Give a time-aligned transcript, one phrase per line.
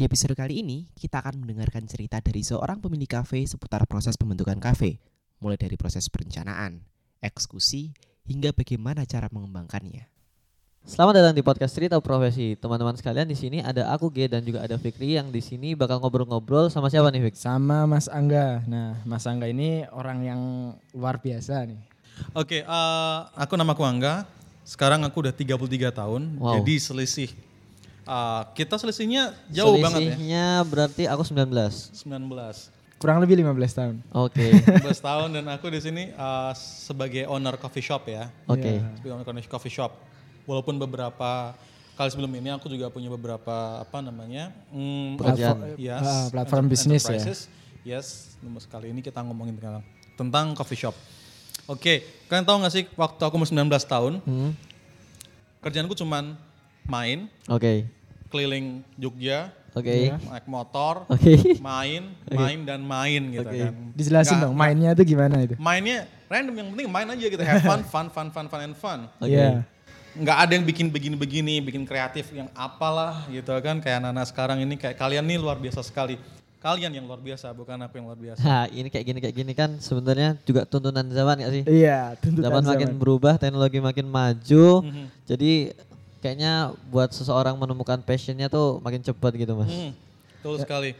[0.00, 4.56] Di episode kali ini, kita akan mendengarkan cerita dari seorang pemilik kafe seputar proses pembentukan
[4.56, 4.96] kafe,
[5.44, 6.80] mulai dari proses perencanaan,
[7.20, 7.92] eksekusi,
[8.24, 10.08] hingga bagaimana cara mengembangkannya.
[10.88, 12.56] Selamat datang di podcast Cerita Profesi.
[12.56, 16.00] Teman-teman sekalian di sini ada aku G dan juga ada Fikri yang di sini bakal
[16.00, 17.36] ngobrol-ngobrol sama siapa nih Fik?
[17.36, 18.64] Sama Mas Angga.
[18.64, 20.40] Nah, Mas Angga ini orang yang
[20.96, 21.80] luar biasa nih.
[22.32, 24.24] Oke, eh, aku nama aku Angga.
[24.64, 26.40] Sekarang aku udah 33 tahun.
[26.40, 26.56] Wow.
[26.56, 27.49] Jadi selisih
[28.02, 30.14] eh, kita selisihnya jauh banget ya.
[30.14, 31.50] Selisihnya berarti aku 19.
[31.94, 32.72] 19.
[32.96, 33.94] Kurang lebih 15 tahun.
[34.12, 34.44] Oke.
[34.84, 38.28] 19 tahun dan aku di sini eh, sebagai owner coffee shop ya.
[38.44, 38.80] Oke.
[38.96, 39.92] Sebagai owner coffee shop.
[40.44, 41.54] Walaupun beberapa
[41.94, 44.52] kali sebelum ini aku juga punya beberapa apa namanya?
[45.14, 45.56] Pekerjaan.
[45.56, 46.00] platform- Yes.
[46.02, 47.24] Ah, platform bisnis ya.
[47.80, 49.80] Yes, nomor sekali ini kita ngomongin tentang,
[50.14, 50.92] tentang coffee shop.
[51.64, 54.52] Oke, kalian tahu gak sih waktu aku umur 19 tahun, Hmm.
[55.60, 56.36] kerjaanku cuman
[56.86, 57.84] main, Oke.
[58.28, 60.14] keliling Jogja, Oke.
[60.14, 61.58] naik motor, Oke.
[61.58, 63.58] main, main dan main gitu Oke.
[63.60, 63.74] kan.
[63.92, 65.54] Dijelasin Nggak- dong mainnya itu gimana itu?
[65.56, 69.00] Mainnya random yang penting main aja gitu, have fun, fun, fun, fun, fun and fun.
[69.18, 69.30] Oke.
[69.30, 69.62] Iya.
[70.10, 73.78] Nggak ada yang bikin begini-begini, bikin kreatif yang apalah gitu kan.
[73.78, 76.18] Kayak anak-anak sekarang ini kayak kalian nih luar biasa sekali.
[76.60, 78.42] Kalian yang luar biasa, bukan aku yang luar biasa.
[78.42, 81.62] Nah, ini kayak gini kayak gini kan sebenarnya juga tuntunan zaman gak sih?
[81.64, 82.72] Iya, tuntutan Zaman zaman.
[82.76, 84.66] makin berubah, teknologi makin maju.
[84.84, 85.04] Mhm.
[85.24, 85.52] Jadi
[86.20, 89.72] kayaknya buat seseorang menemukan passionnya tuh makin cepat gitu mas.
[89.72, 89.92] Hmm,
[90.40, 90.92] betul sekali.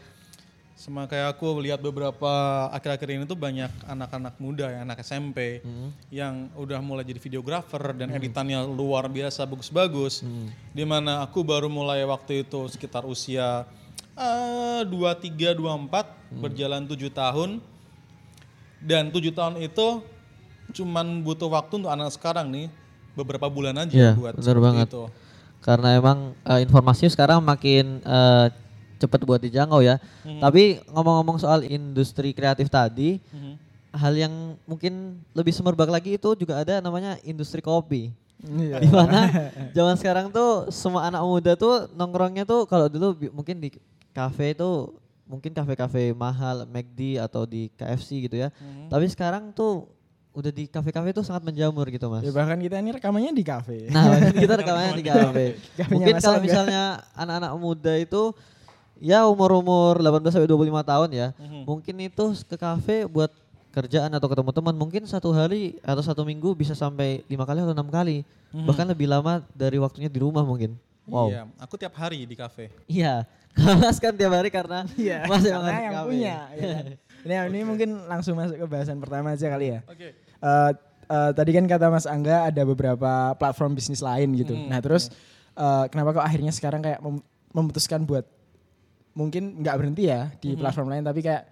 [0.73, 2.25] Sama kayak aku lihat beberapa
[2.73, 5.61] akhir-akhir ini tuh banyak anak-anak muda ya, anak SMP
[6.09, 10.25] yang udah mulai jadi videografer dan editannya luar biasa bagus-bagus.
[10.73, 13.69] Di mana aku baru mulai waktu itu sekitar usia
[14.17, 17.61] eh, dua tiga dua empat berjalan tujuh tahun
[18.81, 20.01] dan tujuh tahun itu
[20.71, 22.67] cuman butuh waktu untuk anak sekarang nih
[23.13, 24.87] beberapa bulan aja Iya, buat benar seperti banget.
[24.89, 25.03] itu.
[25.61, 28.47] Karena emang eh, informasinya sekarang makin eh,
[28.97, 29.97] cepat buat dijangkau ya.
[30.37, 33.53] Tapi ngomong-ngomong soal industri kreatif tadi, Mhm.
[33.91, 34.93] hal yang mungkin
[35.31, 38.13] lebih semerbak lagi itu juga ada namanya industri kopi.
[38.41, 38.77] Iya.
[38.79, 39.19] Di mana
[39.71, 43.69] zaman sekarang tuh semua anak muda tuh nongkrongnya tuh kalau dulu mungkin di
[44.11, 44.93] kafe itu
[45.25, 48.49] mungkin kafe-kafe mahal, McD atau di KFC gitu ya.
[48.85, 49.85] Tapi sekarang tuh
[50.31, 52.23] udah di kafe-kafe tuh sangat menjamur gitu mas.
[52.23, 53.87] Ya bahkan kita ini rekamannya di kafe.
[53.91, 55.45] Nah, kita rekamannya di kafe.
[55.87, 56.83] Mungkin kalau misalnya
[57.13, 58.31] anak-anak muda itu
[58.95, 61.61] ya umur-umur 18 sampai 25 tahun ya, Mhm.
[61.65, 63.33] mungkin itu ke kafe buat
[63.71, 67.71] kerjaan atau ketemu teman mungkin satu hari atau satu minggu bisa sampai lima kali atau
[67.71, 68.27] enam kali
[68.67, 70.75] bahkan lebih lama dari waktunya di rumah mungkin
[71.07, 72.67] wow Iya, aku tiap hari di kafe.
[72.83, 73.23] iya
[73.79, 75.23] Mas kan tiap hari karena Iya.
[75.23, 76.07] Mas emang karena yang kafe.
[76.07, 76.35] punya.
[76.51, 76.77] ya?
[77.21, 79.79] Ini ini mungkin langsung masuk ke bahasan pertama aja kali ya.
[79.87, 80.19] Oke.
[80.41, 80.71] Eh,
[81.07, 84.53] eh, tadi kan kata Mas Angga ada beberapa platform bisnis lain gitu.
[84.53, 85.07] Hmm, Nah terus
[85.51, 87.21] eh, kenapa kok akhirnya sekarang kayak mem-
[87.51, 88.25] memutuskan buat
[89.11, 90.59] mungkin nggak berhenti ya di Hmm.
[90.59, 91.43] platform lain tapi kayak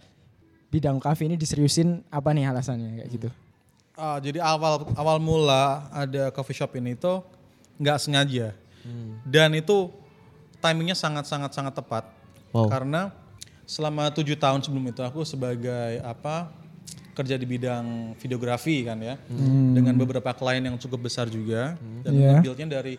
[0.70, 3.30] bidang kafe ini diseriusin apa nih alasannya kayak gitu?
[3.94, 7.20] Ah, jadi awal awal mula ada coffee shop ini tuh
[7.76, 8.56] nggak sengaja
[9.22, 9.92] dan itu
[10.58, 12.08] timingnya sangat sangat sangat tepat
[12.50, 12.66] Wow.
[12.66, 13.12] karena
[13.64, 16.48] selama tujuh tahun sebelum itu aku sebagai apa
[17.20, 19.20] kerja di bidang videografi kan ya.
[19.76, 21.76] Dengan beberapa klien yang cukup besar juga.
[22.08, 22.40] Dan Iya.
[22.40, 22.96] nge-buildnya dari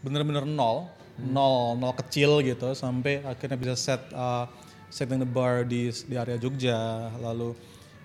[0.00, 0.88] bener-bener nol.
[1.18, 4.48] Nol nol kecil gitu sampai akhirnya bisa set uh,
[4.88, 7.12] setting the bar di di area Jogja.
[7.20, 7.52] Lalu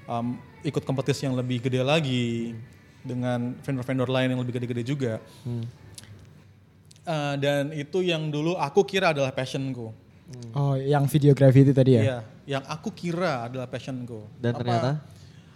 [0.10, 0.36] um,
[0.68, 2.58] ikut kompetisi yang lebih gede lagi
[3.04, 5.14] dengan vendor-vendor lain yang lebih gede-gede juga.
[7.04, 9.92] Uh, dan itu yang dulu aku kira adalah passionku.
[10.56, 12.02] Oh yang videografi itu tadi ya?
[12.02, 12.18] Iya,
[12.58, 14.24] yang aku kira adalah passionku.
[14.40, 14.92] Dan Apa, ternyata?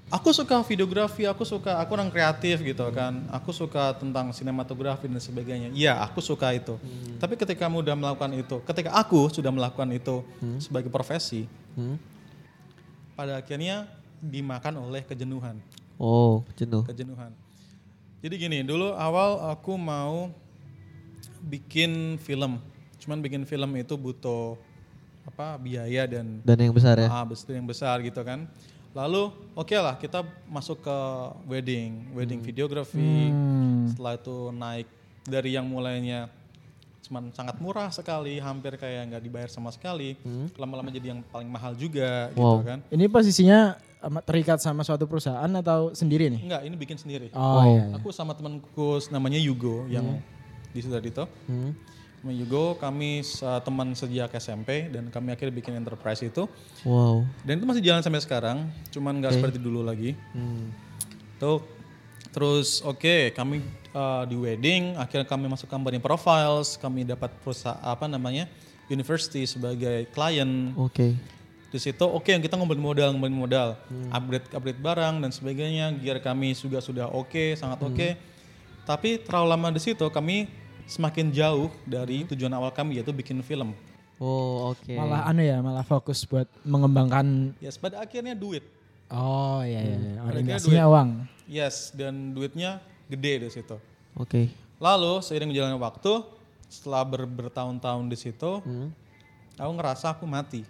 [0.07, 3.27] Aku suka videografi, aku suka, aku orang kreatif gitu kan.
[3.27, 5.67] Aku suka tentang sinematografi dan sebagainya.
[5.75, 6.79] Iya, aku suka itu.
[6.79, 7.19] Hmm.
[7.19, 10.23] Tapi ketika kamu udah melakukan itu, ketika aku sudah melakukan itu
[10.59, 11.43] sebagai profesi,
[11.77, 11.93] Hmm?
[13.13, 13.85] pada akhirnya
[14.17, 15.61] dimakan oleh kejenuhan.
[16.01, 17.29] oh jenuh Kejenuhan.
[18.17, 20.33] Jadi gini, dulu awal aku mau
[21.43, 22.57] bikin film.
[22.97, 24.57] Cuman bikin film itu butuh
[25.27, 28.47] apa biaya dan dan yang besar ya Ah, yang besar gitu kan.
[28.95, 30.97] Lalu oke lah kita masuk ke
[31.45, 33.29] wedding, wedding videography.
[33.29, 33.87] Hmm.
[33.91, 34.87] Setelah itu naik
[35.27, 36.31] dari yang mulainya
[37.07, 40.19] cuman sangat murah sekali, hampir kayak nggak dibayar sama sekali.
[40.59, 42.63] Lama-lama jadi yang paling mahal juga gitu Wow.
[42.67, 42.79] kan.
[42.91, 46.41] Ini posisinya em, terikat sama suatu perusahaan atau sendiri nih?
[46.43, 47.27] Enggak, ini bikin sendiri.
[47.31, 47.87] Oh iya.
[47.87, 47.95] iya.
[47.95, 50.19] Aku sama temanku namanya Yugo yang
[50.75, 51.31] di situ tadi tuh.
[51.47, 51.71] Hmm?
[52.17, 56.49] Sama Yugo kami se- teman sejak SMP dan kami akhirnya bikin enterprise itu.
[56.81, 58.57] wow Dan itu masih jalan sampai sekarang,
[58.89, 60.17] cuman nggak seperti dulu lagi.
[60.33, 60.73] Hmm.
[61.37, 61.61] Tuh,
[62.33, 63.61] terus oke kami
[63.93, 68.49] uh, di wedding, akhirnya kami masuk company profiles, kami dapat perusahaan apa namanya
[68.89, 70.73] university sebagai klien.
[70.73, 71.13] Oke.
[71.67, 73.69] Di situ oke yang kita ngumpulin modal, ngumpulin modal,
[74.09, 75.91] upgrade upgrade barang dan sebagainya.
[75.99, 78.07] Gear kami juga sudah oke, sangat oke.
[78.87, 80.47] Tapi terlalu lama di situ kami
[80.87, 83.75] semakin jauh dari tujuan awal kami yaitu bikin film.
[84.17, 84.89] Oh, oke.
[84.89, 88.65] Malah anu ya, malah fokus buat mengembangkan Yes, pada akhirnya duit.
[89.07, 90.13] Oh iya iya, iya.
[90.17, 90.91] Pada orientasinya duit.
[90.91, 91.09] uang.
[91.45, 93.77] Yes, dan duitnya gede di situ.
[94.15, 94.49] Oke.
[94.77, 96.11] Lalu seiring berjalannya waktu,
[96.65, 98.89] setelah ber- bertahun-tahun di situ, Hmm.
[99.53, 100.65] aku ngerasa aku mati.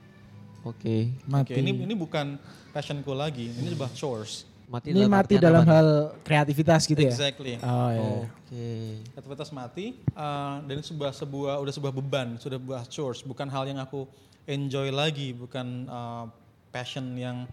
[0.61, 1.15] Oke.
[1.23, 1.55] Mati.
[1.55, 2.35] Oke, ini ini bukan
[2.69, 4.43] passionku lagi, ini sebuah chores.
[4.67, 5.89] Mati ini dalam mati dalam apa hal
[6.27, 7.15] kreativitas gitu ya.
[7.15, 7.55] Exactly.
[7.63, 8.03] Oh iya.
[8.03, 8.27] iya.
[8.27, 8.67] Oke.
[9.15, 13.63] Aktivitas mati uh, dan ini sebuah sebuah udah sebuah beban, sudah sebuah chores, bukan hal
[13.63, 14.03] yang aku
[14.43, 16.27] enjoy lagi, bukan uh,
[16.75, 17.47] passion yang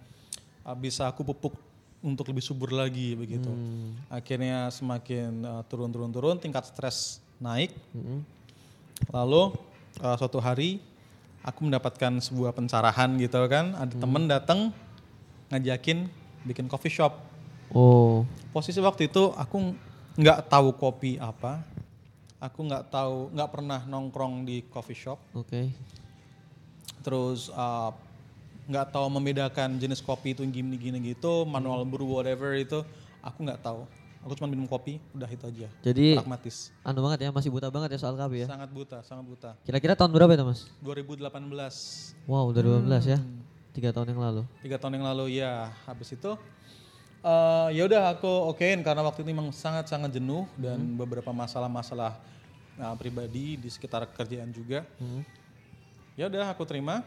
[0.66, 1.54] uh, bisa aku pupuk
[2.02, 3.46] untuk lebih subur lagi begitu.
[4.10, 7.70] Akhirnya semakin uh, turun-turun-turun, tingkat stres naik.
[7.94, 8.26] Mm-mm.
[9.14, 9.54] Lalu
[10.02, 10.82] uh, suatu hari
[11.46, 14.74] aku mendapatkan sebuah pencerahan gitu kan, ada temen datang
[15.54, 16.10] ngajakin
[16.44, 17.16] bikin coffee shop.
[17.74, 18.22] Oh.
[18.52, 19.74] Posisi waktu itu aku
[20.14, 21.64] nggak tahu kopi apa,
[22.38, 25.74] aku nggak tahu nggak pernah nongkrong di coffee shop, Oke.
[27.02, 27.90] terus uh,
[28.70, 32.86] nggak tahu membedakan jenis kopi itu gini-gini gitu, manual brew whatever itu,
[33.20, 33.82] aku nggak tahu.
[34.24, 35.68] Aku cuma minum kopi, udah itu aja.
[35.84, 36.72] Jadi Pragmatis.
[36.80, 38.48] anu banget ya, masih buta banget ya soal kopi ya.
[38.48, 39.50] Sangat buta, sangat buta.
[39.68, 40.60] Kira-kira tahun berapa itu mas?
[40.80, 41.28] 2018
[42.24, 43.20] Wow, udah 12 ya.
[43.74, 43.76] Hmm.
[43.76, 44.42] Tiga tahun yang lalu.
[44.62, 46.30] tiga tahun yang lalu ya habis itu
[47.24, 52.14] eh ya udah aku okein karena waktu itu memang sangat sangat jenuh dan beberapa masalah-masalah
[52.76, 55.26] nah, pribadi di sekitar kerjaan juga Hmm.
[56.14, 57.02] ya udah aku terima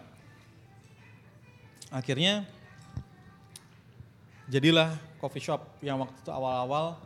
[1.88, 2.44] akhirnya
[4.50, 6.98] jadilah coffee shop yang waktu itu awal-awal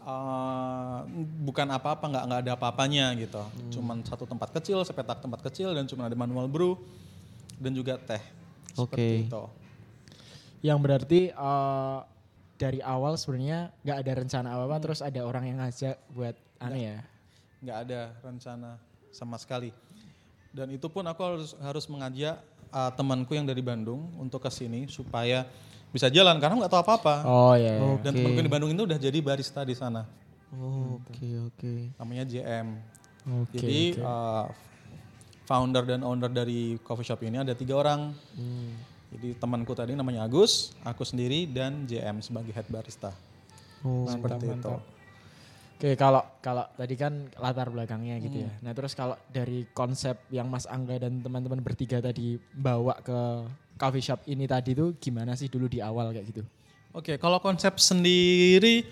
[0.00, 0.98] eh,
[1.42, 3.42] bukan apa-apa nggak nggak ada apa-apanya gitu
[3.74, 6.78] cuman satu tempat kecil sepetak tempat kecil dan cuma ada manual brew
[7.58, 8.22] dan juga teh
[8.74, 9.26] seperti Oke.
[9.30, 9.44] itu
[10.64, 11.98] Yang berarti eh,
[12.54, 16.98] dari awal sebenarnya nggak ada rencana apa-apa terus ada orang yang ngajak buat aneh ya.
[17.64, 18.70] nggak ada rencana
[19.14, 19.72] sama sekali.
[20.54, 22.38] Dan itu pun aku harus harus mengajak
[22.70, 25.48] uh, temanku yang dari Bandung untuk ke sini supaya
[25.90, 27.16] bisa jalan karena nggak tahu apa-apa.
[27.26, 27.78] Oh iya.
[27.78, 27.98] iya.
[28.02, 30.06] Dan temanku di Bandung itu udah jadi barista di sana.
[30.54, 31.74] Oh, Oke oke.
[31.98, 32.68] Namanya JM.
[33.24, 33.56] Oke.
[33.56, 34.46] jadi uh,
[35.44, 38.12] founder dan owner dari coffee shop ini ada tiga orang.
[38.36, 38.72] Hmm.
[39.14, 43.14] Jadi temanku tadi namanya Agus, aku sendiri dan JM sebagai head barista.
[43.86, 44.08] Oh.
[44.10, 44.72] Seperti itu.
[45.74, 48.46] Oke, kalau kalau tadi kan latar belakangnya gitu Hmm.
[48.48, 48.50] ya.
[48.64, 53.18] Nah, terus kalau dari konsep yang Mas Angga dan teman-teman bertiga tadi bawa ke
[53.76, 56.42] coffee shop ini tadi tuh gimana sih dulu di awal kayak gitu?
[56.94, 58.86] Oke, kalau konsep sendiri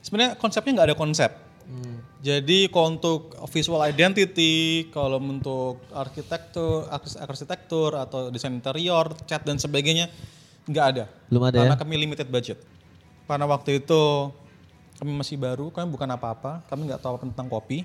[0.00, 1.30] sebenarnya konsepnya nggak ada konsep.
[1.68, 2.00] Hmm.
[2.24, 3.20] Jadi kalau untuk
[3.52, 6.88] visual identity, kalau untuk arsitektur,
[7.20, 10.08] arsitektur atau desain interior, cat dan sebagainya
[10.64, 11.04] nggak ada.
[11.28, 11.80] Belum ada Karena ya?
[11.80, 12.58] kami limited budget.
[13.28, 14.32] Karena waktu itu
[14.96, 17.84] kami masih baru, kami bukan apa-apa, kami nggak tahu tentang kopi.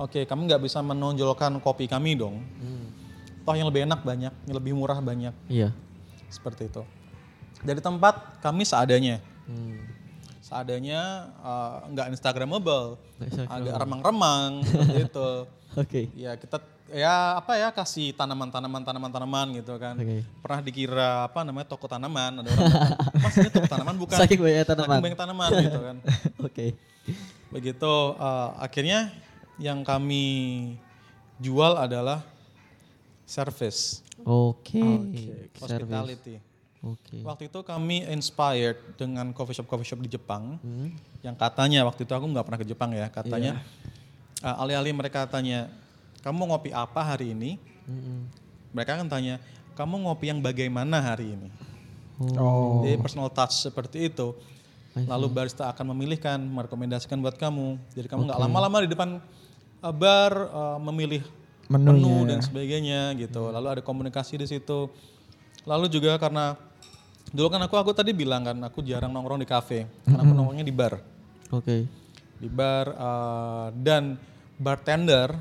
[0.00, 2.40] Oke, kami nggak bisa menonjolkan kopi kami dong.
[2.40, 2.88] Hmm.
[3.44, 5.76] Toh yang lebih enak banyak, yang lebih murah banyak, Iya.
[6.32, 6.80] seperti itu.
[7.60, 9.91] Dari tempat kami seadanya Hmm.
[10.52, 11.02] Seadanya
[11.40, 13.56] uh, nggak instagramable Nggak Instagramable.
[13.64, 15.30] agak remang-remang seperti itu
[15.72, 16.00] Oke.
[16.12, 16.60] ya kita
[16.92, 20.20] ya apa ya kasih tanaman-tanaman tanaman-tanaman gitu kan Oke.
[20.44, 22.68] pernah dikira apa namanya toko tanaman ada orang
[23.24, 24.88] mas ini toko tanaman bukan Saking banyak tanaman.
[24.92, 25.96] Saking banyak tanaman gitu kan
[26.46, 26.66] Oke.
[27.48, 29.08] begitu uh, akhirnya
[29.56, 30.24] yang kami
[31.38, 32.20] jual adalah
[33.24, 34.76] service Oke.
[35.56, 35.56] Service.
[35.56, 36.36] hospitality
[36.82, 37.22] Oke.
[37.22, 40.58] waktu itu kami inspired dengan coffee shop coffee shop di Jepang.
[40.58, 40.90] Hmm.
[41.22, 43.62] yang katanya waktu itu aku nggak pernah ke Jepang ya katanya.
[44.42, 45.70] Uh, alih-alih mereka tanya
[46.26, 47.62] kamu ngopi apa hari ini?
[47.86, 48.26] Mm-mm.
[48.74, 49.38] mereka akan tanya
[49.78, 51.48] kamu ngopi yang bagaimana hari ini?
[52.38, 52.82] Oh.
[52.86, 54.34] jadi personal touch seperti itu.
[54.92, 57.80] Lalu barista akan memilihkan merekomendasikan buat kamu.
[57.96, 59.22] Jadi kamu nggak lama-lama di depan
[59.80, 61.24] uh, bar uh, memilih
[61.72, 61.96] Menunya.
[61.96, 63.48] menu dan sebagainya gitu.
[63.48, 64.92] Lalu ada komunikasi di situ.
[65.64, 66.60] Lalu juga karena
[67.32, 70.66] dulu kan aku aku tadi bilang kan aku jarang nongkrong di kafe karena aku nongkrongnya
[70.68, 71.00] di bar
[71.48, 71.88] Oke.
[72.36, 74.20] di bar uh, dan
[74.62, 75.34] bartender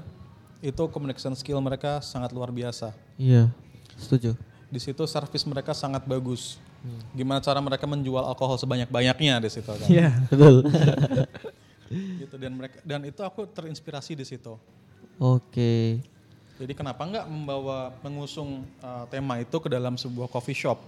[0.62, 2.94] itu communication skill mereka sangat luar biasa.
[3.18, 3.50] Iya.
[3.98, 4.38] Setuju.
[4.70, 6.62] Di situ servis mereka sangat bagus.
[7.14, 9.90] Gimana cara mereka menjual alkohol sebanyak-banyaknya di situ kan.
[9.90, 10.10] Iya.
[10.30, 10.56] Betul.
[11.92, 14.56] Gitu dan mereka dan itu aku terinspirasi di situ.
[15.20, 16.00] Oke.
[16.56, 20.80] Jadi kenapa nggak membawa mengusung uh, tema itu ke dalam sebuah coffee shop.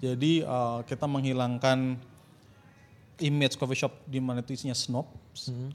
[0.00, 2.00] Jadi uh, kita menghilangkan
[3.20, 5.52] image coffee shop di mana itu isinya snobs.
[5.52, 5.70] Hmm.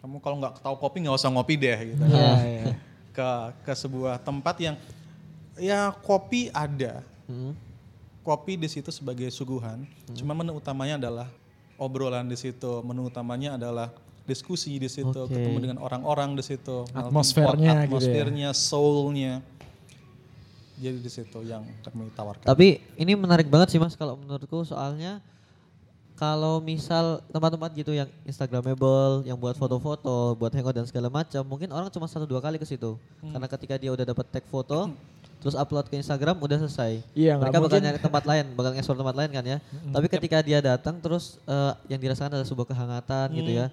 [0.00, 2.04] Kamu kalau nggak tahu kopi nggak usah ngopi deh gitu.
[2.08, 2.64] Iya, iya.
[3.12, 3.28] ke
[3.68, 4.76] ke sebuah tempat yang
[5.60, 7.04] ya kopi ada.
[7.28, 7.52] Hmm.
[8.24, 9.84] Kopi di situ sebagai suguhan.
[10.16, 11.28] Cuma menu utamanya adalah
[11.76, 12.80] obrolan di situ.
[12.80, 13.92] Menu utamanya adalah
[14.24, 15.36] diskusi di situ, Oke.
[15.36, 17.84] ketemu dengan orang-orang di situ, pot, Atmosfernya gitu ya.
[17.84, 19.32] atmosfernya, soulnya.
[20.74, 22.44] Jadi di situ yang kami tawarkan.
[22.44, 25.22] Tapi ini menarik banget sih mas kalau menurutku soalnya
[26.14, 31.66] kalau misal tempat-tempat gitu yang instagramable, yang buat foto-foto, buat hangout dan segala macam, mungkin
[31.68, 32.94] orang cuma satu dua kali ke situ.
[33.18, 33.34] Hmm.
[33.34, 34.94] Karena ketika dia udah dapat tag foto,
[35.42, 37.02] terus upload ke Instagram udah selesai.
[37.12, 37.78] Iya, Mereka bakal mungkin.
[37.82, 37.86] Hmm.
[37.90, 39.58] nyari tempat lain, bakal nge-explore tempat lain kan ya.
[39.90, 43.58] Tapi ketika dia datang terus eh, yang dirasakan adalah sebuah kehangatan gitu Hmm.
[43.58, 43.66] ya.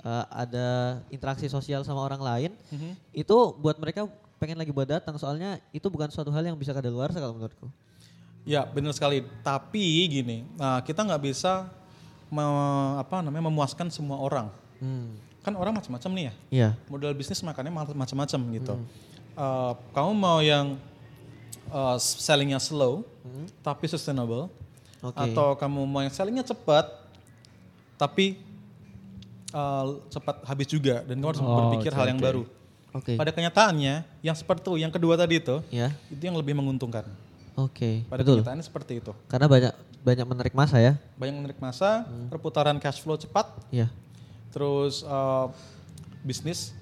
[0.00, 0.68] Eh, ada
[1.10, 2.50] interaksi sosial sama orang lain.
[2.70, 2.90] Mhm.
[3.12, 4.06] Itu buat mereka
[4.40, 7.68] pengen lagi buat datang soalnya itu bukan suatu hal yang bisa kadaluarsa kalau menurutku.
[8.42, 9.20] Ya benar sekali.
[9.44, 11.68] Tapi gini, nah, kita nggak bisa
[12.32, 14.48] me- apa namanya memuaskan semua orang.
[14.80, 15.12] Hmm.
[15.44, 16.32] Kan orang macam-macam nih ya.
[16.48, 16.68] Iya.
[16.88, 18.74] Model bisnis makanya ma- macam-macam gitu.
[19.36, 20.80] Eh, kamu mau yang
[21.68, 23.04] eh, sellingnya slow
[23.60, 24.48] tapi sustainable,
[25.00, 25.20] Oke.
[25.20, 26.88] atau kamu mau yang sellingnya cepat
[27.96, 28.40] tapi
[29.52, 32.24] eh, cepat habis juga dan kamu harus Oh, berpikir oke, hal yang oke.
[32.24, 32.42] baru.
[32.90, 33.14] Oke.
[33.14, 35.94] Pada kenyataannya, yang seperti itu, yang kedua tadi itu, Ya.
[36.10, 37.06] itu yang lebih menguntungkan.
[37.54, 38.02] Oke.
[38.06, 38.40] Pada Betul.
[38.40, 39.12] kenyataannya seperti itu.
[39.26, 40.96] Karena banyak banyak menarik masa ya.
[41.14, 43.92] banyak menarik masa, perputaran cash flow cepat, Iya.
[44.48, 45.46] terus eh,
[46.20, 46.72] bisnis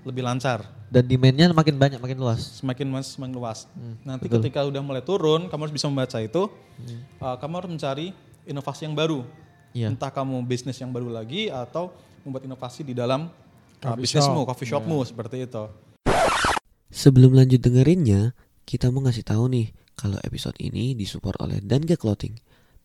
[0.00, 2.40] lebih lancar, Dan demand-nya makin banyak, makin luas.
[2.58, 3.68] semakin mas semakin luas.
[4.02, 4.40] Nanti betul.
[4.40, 6.48] ketika udah mulai turun, kamu harus bisa membaca itu,
[7.20, 8.06] eh, kamu harus mencari
[8.42, 9.20] inovasi yang baru.
[9.70, 9.92] Iya.
[9.92, 11.92] Entah kamu bisnis yang baru lagi atau
[12.24, 13.28] membuat inovasi di dalam
[13.80, 14.48] Coffee bisnismu, shop.
[14.52, 15.64] coffee shopmu seperti itu.
[16.92, 18.36] Sebelum lanjut dengerinnya,
[18.68, 22.36] kita mau ngasih tahu nih kalau episode ini disupport oleh Danke Clothing.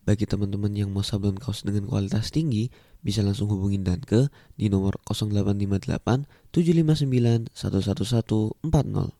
[0.06, 2.72] Bagi teman-teman yang mau sablon kaos dengan kualitas tinggi,
[3.04, 9.12] bisa langsung hubungin Danke di nomor 0858 759 11140.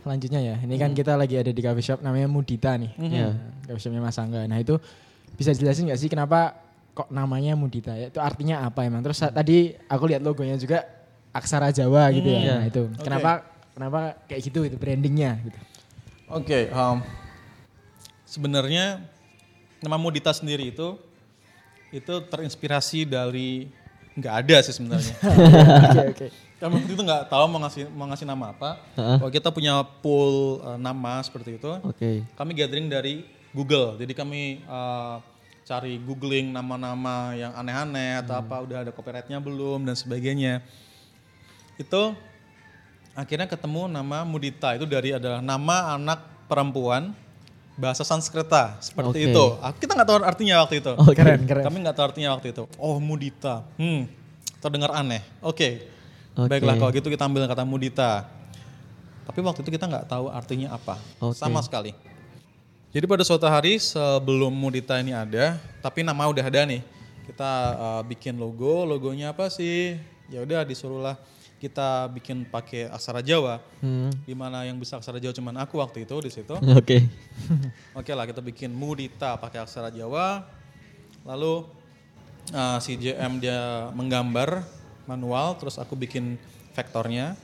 [0.00, 2.94] Selanjutnya ya, ini kan kita lagi ada di coffee shop namanya Mudita nih.
[3.02, 3.34] Iya.
[3.66, 4.46] Coffee shopnya Mas Angga.
[4.46, 4.78] Nah itu
[5.34, 6.69] bisa jelasin nggak sih kenapa
[7.00, 8.12] kok namanya Mudita ya?
[8.12, 9.00] Itu artinya apa emang?
[9.00, 10.84] Terus sa- tadi aku lihat logonya juga
[11.32, 12.40] aksara Jawa gitu ya.
[12.44, 12.54] Iya.
[12.60, 13.00] Nah itu Oke.
[13.00, 13.30] kenapa
[13.72, 15.58] kenapa kayak gitu itu brandingnya gitu?
[16.30, 17.02] Oke, um,
[18.28, 19.02] sebenarnya
[19.80, 21.00] nama Mudita sendiri itu
[21.90, 23.66] itu terinspirasi dari
[24.14, 25.14] nggak ada sih sebenarnya.
[25.90, 26.26] Oke oke.
[26.60, 28.76] Kami waktu itu nggak tahu mau ngasih mau ngasih nama apa.
[28.94, 29.16] Heeh.
[29.16, 32.20] Kalau kita punya pool uh, nama seperti itu, Oke.
[32.36, 33.24] kami gathering dari
[33.56, 33.96] Google.
[33.96, 35.24] Jadi kami uh,
[35.70, 40.66] cari googling nama-nama yang aneh-aneh atau apa udah ada copyrightnya belum dan sebagainya.
[41.78, 42.18] Itu
[43.14, 47.14] akhirnya ketemu nama Mudita itu dari adalah nama anak perempuan
[47.78, 49.30] bahasa Sanskerta seperti Oke.
[49.30, 49.44] itu.
[49.62, 50.92] Ah, Kita nggak tahu artinya waktu itu.
[50.98, 51.14] Oke.
[51.14, 51.62] Keren keren.
[51.62, 52.66] Kami nggak tahu artinya waktu itu.
[52.74, 54.10] Oh Mudita, hmm,
[54.58, 55.22] terdengar aneh.
[55.38, 55.86] Oke,
[56.34, 56.50] Oke.
[56.50, 58.26] baiklah kalau gitu kita ambil kata Mudita.
[59.22, 61.38] Tapi waktu itu kita nggak tahu artinya apa, Oke.
[61.38, 61.94] sama sekali.
[62.90, 66.82] Jadi pada suatu hari sebelum Mudita ini ada, tapi nama udah ada nih.
[67.22, 69.94] Kita uh, bikin logo, logonya apa sih?
[70.26, 71.14] Ya udah disuruhlah
[71.62, 73.62] kita bikin pakai aksara Jawa.
[73.78, 74.10] Hmm.
[74.26, 76.50] Di mana yang bisa aksara Jawa cuman aku waktu itu di situ.
[76.82, 77.06] Oke.
[77.98, 80.50] Oke lah kita bikin Mudita pakai aksara Jawa.
[81.22, 81.70] Lalu
[82.50, 84.66] uh, si JM dia menggambar
[85.06, 86.42] manual, terus aku bikin
[86.74, 87.38] vektornya,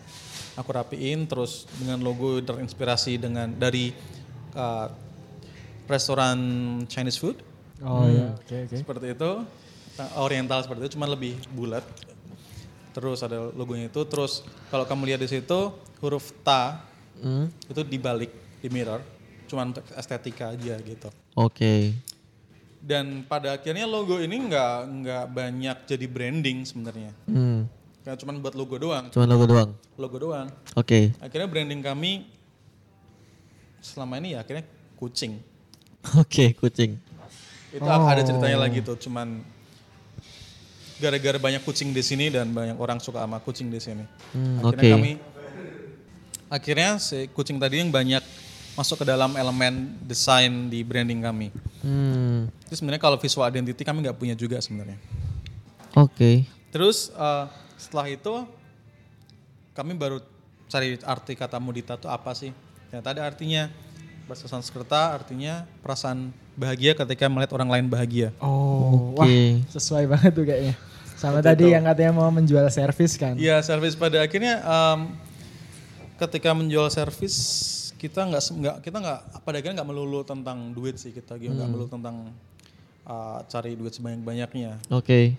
[0.58, 3.94] aku rapiin, terus dengan logo terinspirasi dengan dari
[4.58, 5.05] uh,
[5.86, 6.38] restoran
[6.86, 7.38] Chinese food
[7.78, 8.76] Oh iya oke oke.
[8.76, 9.30] seperti itu,
[9.94, 11.80] Nah, oriental seperti itu, cuma lebih bulat.
[12.92, 16.84] Terus ada logonya itu, terus kalau kamu lihat di situ huruf ta
[17.16, 17.48] Hmm.
[17.64, 18.28] itu dibalik
[18.60, 19.00] di mirror,
[19.46, 21.08] cuman untuk estetika aja gitu.
[21.34, 21.96] Oke.
[22.76, 27.16] Dan pada akhirnya logo ini nggak nggak banyak jadi branding sebenarnya.
[27.24, 27.64] Hmm.
[28.00, 29.70] Kayak cuman buat logo doang, Cuma logo doang.
[29.96, 30.48] logo doang.
[30.72, 31.16] Oke.
[31.18, 32.28] Akhirnya branding kami
[33.80, 35.40] selama ini ya akhirnya kucing.
[36.22, 36.98] Oke, kucing.
[37.74, 39.42] Itu ada ceritanya lagi tuh, cuman
[40.96, 44.04] gara-gara banyak kucing di sini dan banyak orang suka sama kucing di sini.
[44.32, 44.88] Hmm, akhirnya oke.
[44.96, 45.12] kami
[46.48, 48.22] akhirnya si kucing tadi yang banyak
[48.76, 51.48] masuk ke dalam elemen desain di branding kami.
[51.84, 52.48] Hmm.
[52.68, 54.96] Itu sebenarnya kalau visual identity kami nggak punya juga sebenarnya.
[55.96, 56.44] Oke.
[56.72, 57.44] Terus eh,
[57.76, 58.34] setelah itu
[59.76, 60.20] kami baru
[60.68, 62.52] cari arti kata mudita itu apa sih?
[62.88, 63.68] Ternyata ada artinya
[64.26, 68.34] bahasa Sanskerta artinya perasaan bahagia ketika melihat orang lain bahagia.
[68.42, 69.22] Oh Oke.
[69.22, 69.30] wah
[69.70, 70.74] sesuai banget tuh kayaknya.
[71.16, 71.72] Sama Seperti tadi itu.
[71.72, 73.34] yang katanya mau menjual servis kan.
[73.40, 75.16] Iya, servis pada akhirnya em,
[76.20, 77.34] ketika menjual servis
[77.96, 81.70] kita nggak nggak kita nggak pada akhirnya nggak melulu tentang duit sih kita gitu nggak
[81.72, 82.28] melulu tentang
[83.08, 84.76] uh, cari duit sebanyak banyaknya.
[84.92, 85.38] Oke.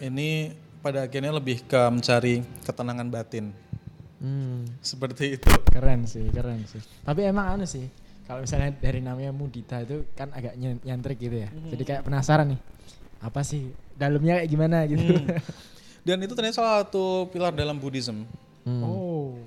[0.00, 0.52] Ini
[0.84, 3.52] pada akhirnya lebih ke mencari ketenangan batin.
[4.20, 4.68] Hmm.
[4.84, 5.48] Seperti itu.
[5.72, 6.80] Keren sih, keren sih.
[7.02, 7.88] Tapi emang anu sih,
[8.28, 11.48] kalau misalnya dari namanya Mudita itu kan agak nyen- nyentrik gitu ya.
[11.72, 12.60] Jadi kayak penasaran nih,
[13.24, 15.02] apa sih dalamnya kayak gimana gitu.
[15.16, 15.26] Hmm.
[16.06, 18.24] Dan itu ternyata salah satu pilar dalam Buddhism.
[18.60, 18.84] Hmm.
[18.84, 19.40] oh,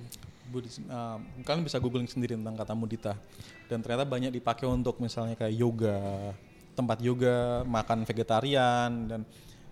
[0.50, 3.14] Buddhism uh, kalian bisa googling sendiri tentang kata mudita.
[3.70, 6.34] Dan ternyata banyak dipakai untuk misalnya kayak yoga,
[6.74, 9.22] tempat yoga, makan vegetarian dan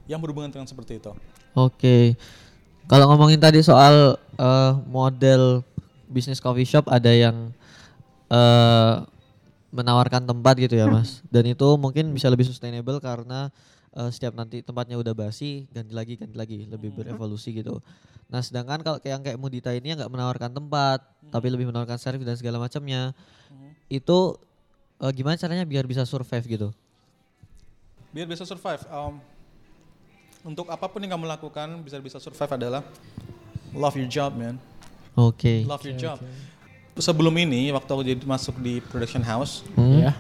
[0.10, 1.14] yang berhubungan dengan seperti itu.
[1.54, 2.18] Oke.
[2.90, 5.66] Kalau ngomongin tadi soal eh, model
[6.12, 7.54] bisnis coffee shop ada yang
[8.32, 8.96] eh
[9.72, 11.24] menawarkan tempat gitu ya, Mas.
[11.34, 13.50] Dan itu mungkin bisa lebih sustainable karena
[13.96, 17.80] eh, setiap nanti tempatnya udah basi, ganti lagi, ganti lagi, lebih berevolusi gitu.
[18.32, 22.24] Nah, sedangkan kalau kayak yang kayak Mudita ini nggak menawarkan tempat, tapi lebih menawarkan servis
[22.24, 23.16] dan segala macamnya.
[23.88, 24.40] Itu
[25.00, 26.70] eh, gimana caranya biar bisa survive gitu?
[28.12, 29.24] Biar bisa survive, um,
[30.42, 32.82] untuk apa pun yang kamu lakukan bisa bisa survive adalah
[33.72, 34.58] love your job, man.
[35.14, 35.64] Oke.
[35.64, 36.18] Love your job.
[36.94, 40.02] Sebelum ini, waktu aku jadi masuk di production house, Hmm.
[40.02, 40.14] ya.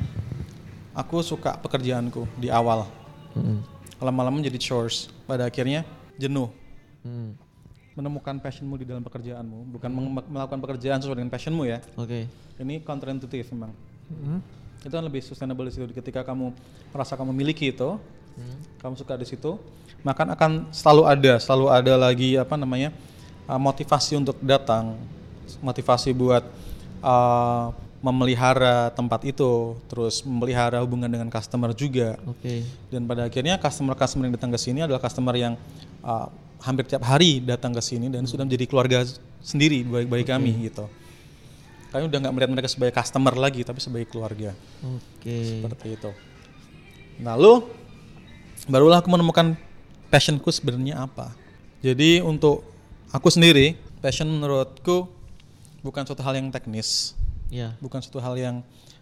[0.92, 2.88] aku suka pekerjaanku di awal.
[3.32, 3.64] Hmm.
[3.98, 5.08] Lama-lama jadi chores.
[5.24, 5.84] Pada akhirnya
[6.16, 6.52] jenuh.
[7.02, 7.36] Hmm.
[7.92, 11.84] Menemukan passionmu di dalam pekerjaanmu, bukan meng- melakukan pekerjaan sesuai dengan passionmu ya.
[11.96, 12.28] Oke.
[12.56, 13.72] Ini counterintuitive memang.
[14.08, 14.40] Hmm.
[14.80, 15.86] Itu kan lebih sustainable di situ.
[15.92, 16.56] Ketika kamu
[16.90, 18.00] merasa kamu memiliki itu,
[18.82, 19.60] kamu suka di situ,
[20.02, 22.90] maka akan selalu ada, selalu ada lagi apa namanya
[23.46, 24.98] uh, motivasi untuk datang,
[25.62, 26.44] motivasi buat
[27.06, 27.70] uh,
[28.02, 32.18] memelihara tempat itu, terus memelihara hubungan dengan customer juga.
[32.26, 32.66] Oke.
[32.90, 35.54] Dan pada akhirnya customer-customer yang datang ke sini adalah customer yang
[36.02, 36.26] uh,
[36.66, 39.06] hampir tiap hari datang ke sini dan sudah menjadi keluarga
[39.42, 40.86] sendiri bagi, bagi kami gitu.
[41.94, 45.62] Kami udah nggak melihat mereka sebagai customer lagi, tapi sebagai keluarga Oke.
[45.62, 46.12] seperti itu.
[47.22, 47.81] Lalu
[48.70, 49.58] barulah aku menemukan
[50.12, 51.34] passionku sebenarnya apa.
[51.82, 52.62] Jadi untuk
[53.10, 55.10] aku sendiri, passion menurutku
[55.82, 57.18] bukan suatu hal yang teknis,
[57.50, 57.74] Ya.
[57.82, 58.56] bukan suatu hal yang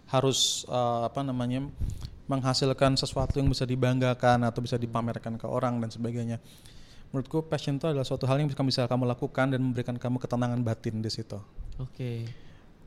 [0.08, 1.68] harus uh, apa namanya
[2.26, 6.38] menghasilkan sesuatu yang bisa dibanggakan atau bisa dipamerkan ke orang dan sebagainya.
[7.10, 10.62] Menurutku passion itu adalah suatu hal yang bisa bisa kamu lakukan dan memberikan kamu ketenangan
[10.62, 11.42] batin di situ.
[11.82, 12.30] Oke.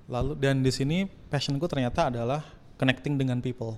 [0.07, 2.43] Lalu dan di sini passionku ternyata adalah
[2.79, 3.75] connecting dengan people,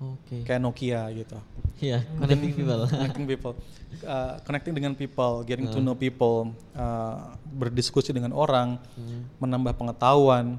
[0.00, 0.42] Oke.
[0.42, 1.38] kayak Nokia gitu.
[1.82, 2.82] Iya, connecting people.
[2.92, 3.54] connecting people,
[4.02, 8.74] Uh, connecting dengan people, getting to know people, uh, berdiskusi dengan orang,
[9.38, 10.58] menambah pengetahuan,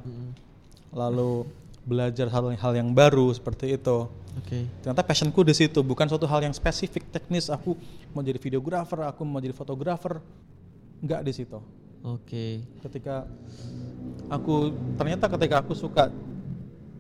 [0.96, 1.44] lalu
[1.84, 4.08] belajar hal-hal yang baru seperti itu.
[4.40, 4.68] Oke.
[4.80, 7.52] Ternyata passionku di situ bukan suatu hal yang spesifik teknis.
[7.52, 7.76] Aku
[8.16, 10.24] mau jadi videographer, aku mau jadi fotografer,
[11.04, 11.60] nggak di situ.
[12.08, 12.64] Oke.
[12.88, 13.28] Ketika
[14.32, 16.08] aku ternyata ketika aku suka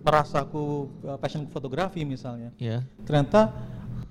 [0.06, 0.64] merasa aku
[1.04, 2.86] uh, passion fotografi misalnya, Ya.
[3.02, 3.50] ternyata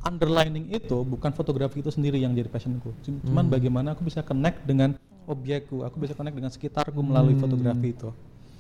[0.02, 4.61] underlining itu bukan fotografi itu sendiri yang jadi passionku Cum- cuman bagaimana aku bisa connect
[4.62, 4.92] dengan
[5.24, 8.11] objekku aku bisa connect dengan sekitarku melalui fotografi itu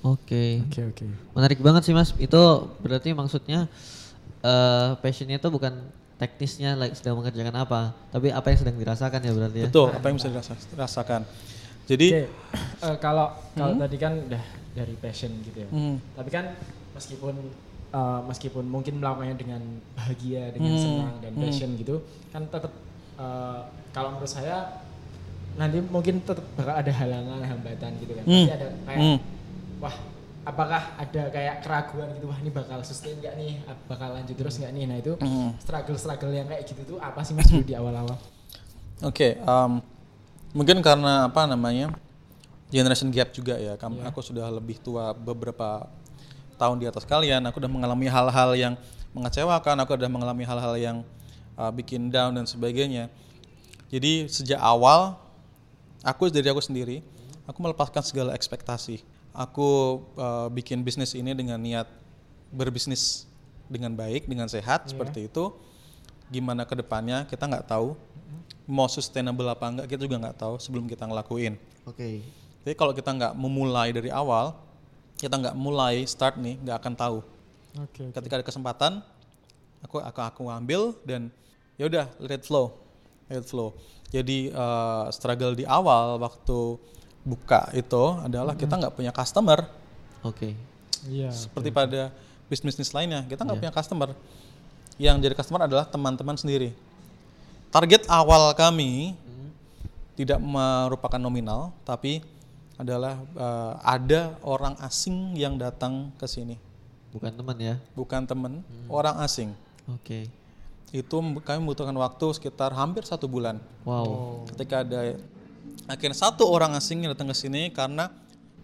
[0.00, 0.60] Oke.
[0.62, 1.06] Oke oke.
[1.32, 2.12] Menarik banget sih Mas.
[2.18, 2.36] Itu
[2.78, 3.72] berarti maksudnya
[4.40, 5.72] eh passionnya itu bukan
[6.14, 9.66] teknisnya like sedang mengerjakan apa, tapi apa yang sedang dirasakan ya berarti ya.
[9.66, 11.24] betul apa yang bisa dirasa- dirasakan
[11.84, 12.22] jadi Oke,
[12.80, 15.68] eh, kalau kalau tadi kan udah dari passion gitu ya.
[15.68, 15.96] Hmm.
[16.12, 16.52] Tapi kan
[16.94, 17.34] meskipun
[17.90, 20.82] eh, meskipun mungkin melakukannya dengan bahagia, dengan Hmm.
[20.82, 22.72] senang dan passion gitu, kan tetap
[23.14, 24.82] eh, kalau menurut saya
[25.54, 28.24] nanti mungkin tetap bakal ada halangan, hambatan gitu kan.
[28.26, 28.34] Hmm.
[28.40, 29.18] Pasti ada kayak Hmm.
[29.78, 29.96] wah
[30.44, 33.52] apakah ada kayak keraguan gitu wah ini bakal sustain nggak nih
[33.86, 35.56] bakal lanjut terus nggak nih nah itu Hmm.
[35.56, 38.18] struggle struggle yang kayak gitu tuh apa sih mas di awal awal
[39.00, 39.80] oke um,
[40.52, 41.96] mungkin karena apa namanya
[42.68, 45.88] generation gap juga ya Kam- aku sudah lebih tua beberapa
[46.54, 48.74] tahun di atas kalian aku udah mengalami hal-hal yang
[49.14, 50.96] mengecewakan aku udah mengalami hal-hal yang
[51.54, 53.10] uh, bikin down dan sebagainya.
[53.90, 55.14] Jadi sejak awal
[56.02, 57.00] aku dari aku sendiri
[57.46, 59.04] aku melepaskan segala ekspektasi.
[59.34, 61.90] Aku uh, bikin bisnis ini dengan niat
[62.54, 63.26] berbisnis
[63.66, 65.54] dengan baik dengan sehat seperti itu.
[66.30, 67.98] Gimana ke depannya kita nggak tahu.
[68.64, 71.60] Mau sustainable apa enggak kita juga nggak tahu sebelum kita ngelakuin.
[71.84, 72.24] Oke.
[72.64, 74.56] jadi kalau kita nggak memulai dari awal
[75.24, 77.18] kita nggak mulai start nih nggak akan tahu.
[77.80, 78.92] Oke ketika ada kesempatan
[79.80, 81.32] aku aku aku ambil dan
[81.80, 82.76] ya udah let it flow
[83.32, 83.72] let it flow.
[84.12, 86.76] Jadi eh, struggle di awal waktu
[87.24, 89.64] buka itu adalah kita nggak punya customer.
[90.24, 90.56] Oke.
[91.04, 92.08] iya seperti pada
[92.48, 94.08] bisnis bisnis lainnya kita nggak punya customer.
[95.00, 96.70] Yang jadi customer adalah teman-teman sendiri.
[97.74, 99.18] Target awal kami
[100.14, 102.22] tidak merupakan nominal tapi
[102.74, 106.58] adalah eh, ada orang asing yang datang ke sini
[107.14, 107.74] Bukan teman ya.
[107.94, 108.52] bukan teman
[108.90, 109.54] orang asing
[109.86, 110.26] Oke.
[110.90, 113.58] itu kami membutuhkan waktu sekitar hampir satu bulan.
[113.82, 114.46] Wow.
[114.50, 115.18] Ketika ada
[115.90, 118.08] akhirnya satu orang asing yang datang ke sini karena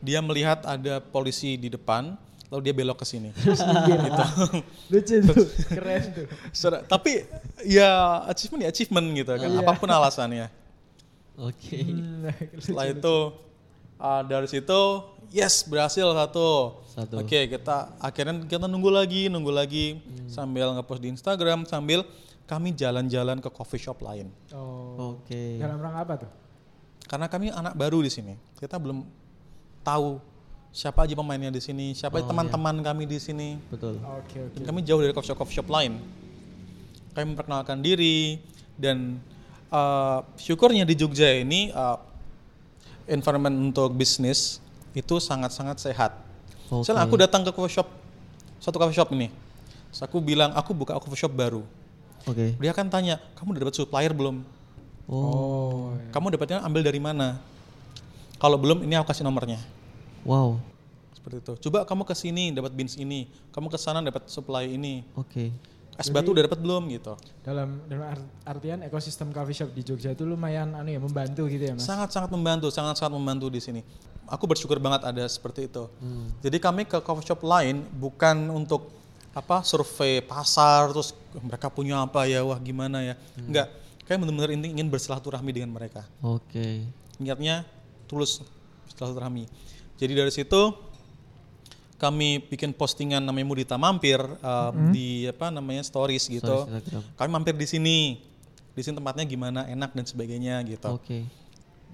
[0.00, 2.14] dia melihat ada polisi di depan,
[2.48, 3.34] lalu dia belok ke sini.
[3.90, 4.24] gitu.
[4.94, 6.26] Lucu tuh, keren tuh.
[6.86, 7.26] Tapi
[7.66, 10.48] ya achievement ya achievement gitu kan, apa pun alasannya.
[11.36, 11.82] Oke.
[11.82, 12.30] Hmm,
[12.62, 13.14] Setelah itu
[14.00, 14.80] uh, dari situ
[15.30, 16.80] yes berhasil satu.
[16.90, 17.14] Satu.
[17.22, 20.26] Oke kita akhirnya kita nunggu lagi nunggu lagi Hmm.
[20.26, 22.02] sambil ngepost di Instagram sambil
[22.48, 24.26] kami jalan-jalan ke coffee shop lain.
[24.50, 25.20] Oh.
[25.22, 25.60] Oke.
[25.62, 26.30] Dalam rangka apa tuh?
[27.06, 29.06] Karena kami anak baru di sini kita belum
[29.82, 30.18] tahu
[30.70, 33.58] siapa aja pemainnya di sini siapa Oh, teman-teman kami di sini.
[33.70, 33.98] Betul.
[34.02, 34.54] Oke oke.
[34.58, 35.98] Dan kami jauh dari coffee shop coffee shop lain.
[37.10, 38.38] Kami memperkenalkan diri
[38.78, 39.18] dan
[39.70, 41.98] uh, syukurnya di Jogja ini uh,
[43.08, 44.58] environment untuk bisnis
[44.92, 46.12] itu sangat-sangat sehat.
[46.68, 46.84] Oke.
[46.86, 47.88] Misalnya aku datang ke coffee shop,
[48.58, 49.30] satu coffee shop ini,
[49.90, 51.66] Terus aku bilang aku buka coffee shop baru.
[52.26, 52.54] Oke.
[52.62, 54.46] Dia akan tanya, kamu udah dapat supplier belum?
[55.10, 55.18] Oh.
[55.18, 55.84] Oh.
[56.14, 57.42] Kamu dapatnya ambil dari mana?
[58.38, 59.58] Kalau belum, ini aku kasih nomornya.
[60.22, 60.62] Wow.
[61.12, 61.52] Seperti itu.
[61.68, 65.02] Coba kamu ke sini dapat beans ini, kamu ke sana dapat supply ini.
[65.18, 65.50] Oke.
[66.00, 67.12] Es batu udah dapat belum gitu.
[67.44, 71.60] Dalam dalam art- artian ekosistem coffee shop di Jogja itu lumayan anu ya membantu gitu
[71.60, 71.84] ya mas.
[71.84, 73.80] Sangat-sangat membantu, sangat-sangat membantu di sini.
[74.24, 75.84] Aku bersyukur banget ada seperti itu.
[76.40, 78.88] Jadi kami ke coffee shop lain bukan untuk
[79.30, 83.14] apa survei pasar terus mereka punya apa ya wah gimana ya.
[83.36, 83.68] Enggak.
[84.08, 86.02] Kami benar-benar ingin bersilaturahmi dengan mereka.
[86.18, 86.82] Oke.
[87.22, 87.62] Niatnya
[88.10, 88.42] tulus
[88.90, 89.46] silaturahmi.
[90.00, 90.74] Jadi dari situ
[92.00, 96.64] kami bikin postingan namanya Mudita mampir uh, di apa namanya stories gitu.
[96.64, 97.02] Stories Instagram.
[97.14, 97.98] Kami mampir di sini.
[98.72, 101.26] Di sini tempatnya gimana, enak dan sebagainya gitu Oke.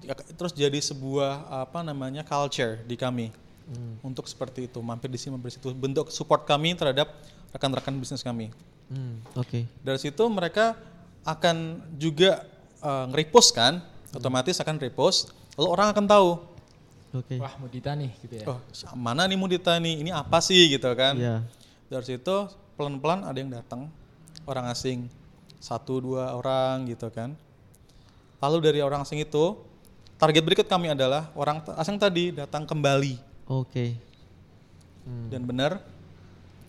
[0.05, 3.27] ya, terus jadi sebuah apa namanya culture di kami
[3.67, 3.99] Hmm.
[3.99, 7.11] untuk seperti itu mampir di sini mampir di situ bentuk support kami terhadap
[7.51, 8.47] rekan-rekan bisnis kami
[8.87, 9.19] Hmm.
[9.35, 9.67] Oke.
[9.83, 10.79] dari situ mereka
[11.27, 12.47] akan juga
[12.79, 13.83] uh, nge-repost kan
[14.15, 16.29] otomatis akan repost lalu orang akan tahu
[17.15, 17.39] Oke.
[17.39, 18.45] Wah Mudita nih gitu ya.
[18.51, 18.59] oh
[18.95, 21.43] mana nih Mudita nih ini apa sih gitu kan Iya.
[21.87, 22.35] dari situ
[22.75, 23.87] pelan-pelan ada yang datang
[24.43, 25.07] orang asing
[25.57, 27.33] satu dua orang gitu kan
[28.37, 29.57] lalu dari orang asing itu
[30.19, 33.17] target berikut kami adalah orang asing tadi datang kembali
[33.47, 33.95] Oke.
[35.07, 35.31] Hmm.
[35.31, 35.71] dan benar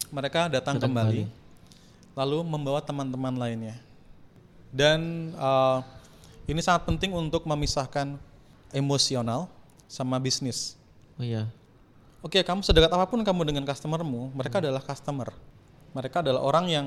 [0.09, 1.29] mereka datang Datang kembali,
[2.17, 3.77] lalu membawa teman-teman lainnya
[4.73, 5.85] dan uh,
[6.49, 8.17] ini sangat penting untuk memisahkan
[8.73, 9.51] emosional
[9.89, 10.79] sama bisnis
[11.19, 11.51] Oh iya.
[12.23, 15.35] Oke, kamu sedekat apa pun kamu dengan customermu, mereka adalah customer.
[15.95, 16.87] Mereka adalah orang yang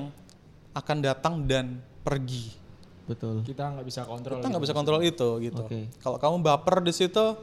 [0.72, 2.52] akan datang dan pergi.
[3.04, 3.44] Betul.
[3.44, 4.40] Kita nggak bisa kontrol.
[4.40, 5.62] Kita nggak bisa kontrol itu gitu.
[5.68, 5.92] Oke.
[6.00, 7.36] Kalau kamu baper di situ,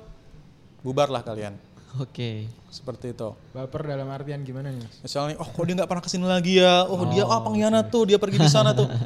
[0.81, 1.57] bubarlah kalian.
[2.01, 2.49] Oke.
[2.73, 3.37] Seperti itu.
[3.53, 4.95] Baper dalam artian gimana nih mas?
[5.05, 6.85] Misalnya, oh kok dia nggak pernah ke sini lagi ya?
[6.89, 8.89] Oh, dia ah pengkhianat tuh, dia pergi di sana tuh.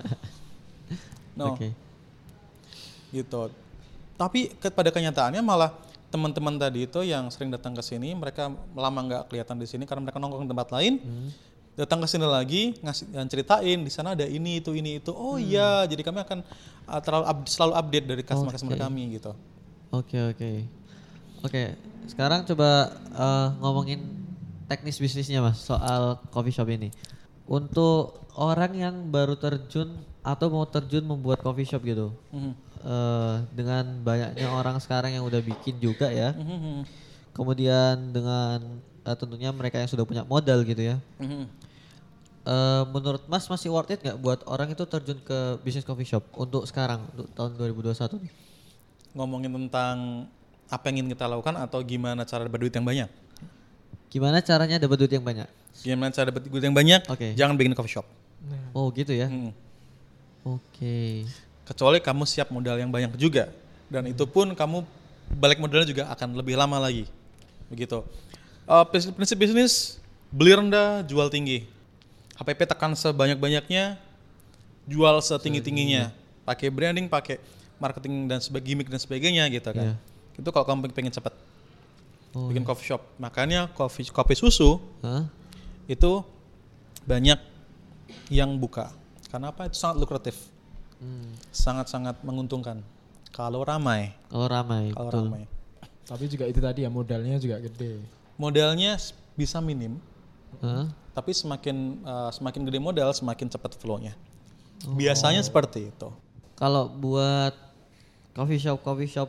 [1.33, 1.73] No, Oke.
[3.09, 3.49] gitu.
[4.13, 5.73] Tapi pada kenyataannya malah
[6.13, 10.05] teman-teman tadi itu yang sering datang ke sini, mereka lama nggak kelihatan di sini karena
[10.05, 11.01] mereka nongkrong di tempat lain.
[11.73, 15.09] Datang ke sini lagi ngasih dan ceritain di sana ada ini itu ini itu.
[15.09, 16.45] Oh iya, jadi kami akan
[16.85, 18.83] uh, terlalu up- selalu update dari customer-customer Oke.
[18.85, 19.33] kami gitu.
[19.89, 20.51] Oke oke.
[21.41, 21.63] Oke.
[22.05, 24.05] Sekarang coba eh, ngomongin
[24.69, 26.93] teknis bisnisnya mas soal coffee shop ini.
[27.49, 32.13] Untuk orang yang baru terjun atau mau terjun membuat coffee shop gitu.
[32.29, 32.53] Mhm.
[32.83, 36.35] Eh, dengan banyaknya orang sekarang yang udah bikin juga ya.
[36.35, 36.83] Mhm.
[37.33, 38.59] Kemudian dengan
[39.03, 40.95] eh, tentunya mereka yang sudah punya modal gitu ya.
[41.19, 41.47] Mhm.
[42.43, 46.27] Eh, menurut Mas masih worth it nggak buat orang itu terjun ke bisnis coffee shop
[46.35, 48.31] untuk sekarang untuk tahun 2021 nih?
[49.15, 50.27] Ngomongin tentang
[50.67, 53.07] apa yang ingin kita lakukan atau gimana cara dapat duit yang banyak.
[54.11, 55.47] Gimana caranya dapat duit yang banyak?
[55.79, 57.01] Gimana cara dapat duit yang banyak?
[57.07, 57.31] Oke.
[57.31, 58.05] Jangan bikin coffee shop.
[58.75, 59.31] Oh gitu ya.
[59.31, 59.51] Mhm.
[60.43, 61.23] Oke.
[61.63, 63.51] Kecuali kamu siap modal yang banyak juga.
[63.87, 64.83] Dan itu pun kamu
[65.39, 67.07] balik modalnya juga akan lebih lama lagi.
[67.71, 68.03] Begitu.
[68.67, 69.99] Eh, prinsip prinsip bisnis
[70.31, 71.67] beli rendah jual tinggi.
[72.39, 73.99] HPP tekan sebanyak banyaknya
[74.89, 75.63] jual setinggi.
[75.63, 76.11] Tingginya
[76.43, 77.39] pakai branding pakai
[77.79, 79.95] marketing dan sebagai gimmick dan sebagainya gitu kan.
[80.35, 81.35] Itu kalau kamu pengen cepat
[82.33, 83.05] Oh, bikin coffee shop.
[83.21, 85.29] Makanya coffee kopi susu Hah?
[85.85, 86.25] itu
[87.05, 87.37] banyak
[88.33, 88.89] yang buka.
[89.29, 89.69] Karena apa?
[89.69, 90.33] Itu sangat lukratif
[91.03, 91.35] Hmm.
[91.51, 92.79] sangat-sangat menguntungkan
[93.35, 95.19] kalau ramai Kalau ramai, kalau betul.
[95.27, 95.43] ramai
[96.03, 97.99] Tapi juga itu tadi ya modalnya juga gede.
[98.35, 98.95] modalnya
[99.35, 99.99] bisa minim
[100.59, 100.87] Hah?
[101.11, 104.15] tapi semakin uh, semakin gede modal semakin cepat flow-nya
[104.85, 106.09] biasanya seperti itu
[106.53, 107.51] Kalau buat
[108.31, 109.27] coffee shop coffee shop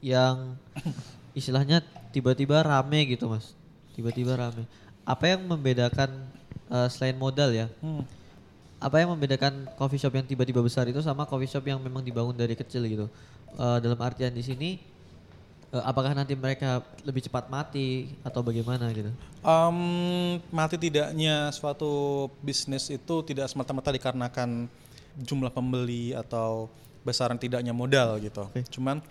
[0.00, 0.56] yang
[1.38, 3.52] istilahnya tiba-tiba rame gitu mas,
[3.92, 4.64] tiba-tiba rame.
[5.04, 6.08] Apa yang membedakan
[6.68, 7.66] eh, selain modal ya?
[7.82, 8.02] Hmm.
[8.80, 12.32] Apa yang membedakan coffee shop yang tiba-tiba besar itu sama coffee shop yang memang dibangun
[12.32, 13.06] dari kecil gitu?
[13.60, 14.80] Eh, dalam artian di sini
[15.70, 19.12] eh, apakah nanti mereka lebih cepat mati atau bagaimana gitu?
[19.44, 19.78] Em,
[20.48, 24.64] mati tidaknya suatu bisnis itu tidak semata-mata dikarenakan
[25.20, 26.72] jumlah pembeli atau
[27.04, 28.48] besaran tidaknya modal gitu.
[28.72, 29.04] Cuman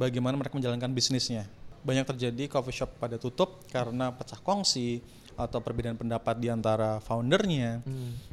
[0.00, 1.44] bagaimana mereka menjalankan bisnisnya.
[1.84, 7.82] Banyak terjadi coffee shop pada tutup karena pecah kongsi atau perbedaan pendapat di antara foundernya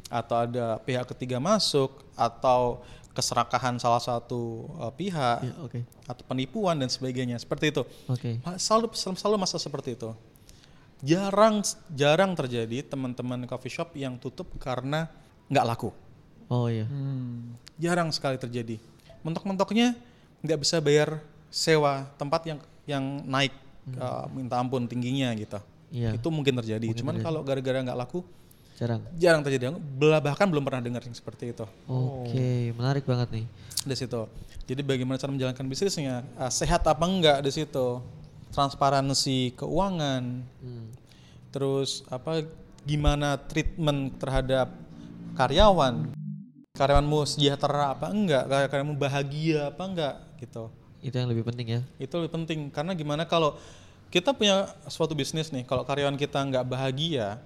[0.08, 2.80] atau ada pihak ketiga masuk atau
[3.12, 5.84] keserakahan salah satu uh, pihak Ya, oke.
[6.08, 7.82] atau penipuan dan sebagainya seperti itu.
[8.56, 10.16] Selalu selalu, selalu masa seperti itu.
[11.02, 11.60] Jarang
[11.90, 15.10] jarang terjadi teman-teman coffee shop yang tutup karena
[15.50, 15.90] nggak laku.
[16.46, 16.86] Oh iya.
[16.86, 17.58] Hmm.
[17.76, 18.78] Jarang sekali terjadi.
[19.26, 19.98] Mentok-mentoknya
[20.40, 21.18] nggak bisa bayar
[21.50, 23.54] sewa tempat yang yang naik
[23.98, 25.58] uh, minta ampun tingginya gitu.
[25.92, 26.16] Iya.
[26.16, 26.86] Itu mungkin terjadi.
[26.96, 28.24] Cuman kalau gara-gara nggak laku
[28.80, 29.04] Jarang.
[29.14, 29.70] jarang terjadi.
[30.00, 31.66] Bahkan belum pernah dengar yang seperti itu.
[31.86, 33.46] Oke, menarik banget nih.
[33.82, 34.30] di situ.
[34.62, 37.98] Jadi bagaimana cara menjalankan bisnisnya, uh, sehat apa enggak di situ,
[38.54, 40.22] transparansi keuangan,
[41.50, 42.46] terus apa
[42.86, 44.70] gimana treatment terhadap
[45.34, 46.14] karyawan,
[46.78, 50.70] karyawanmu sejahtera apa enggak, karyawanmu bahagia apa enggak gitu.
[51.02, 51.80] Itu yang lebih penting ya.
[51.98, 53.58] Itu lebih penting karena gimana kalau
[54.12, 57.40] kita punya suatu bisnis nih, kalau karyawan kita nggak bahagia,